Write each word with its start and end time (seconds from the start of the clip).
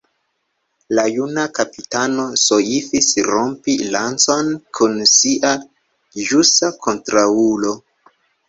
La 0.99 1.03
juna 1.15 1.43
kapitano 1.57 2.25
soifis 2.45 3.11
rompi 3.27 3.77
lancon 3.97 4.51
kun 4.79 4.97
sia 5.13 5.55
ĵusa 6.25 6.75
kontraŭulo. 6.89 7.77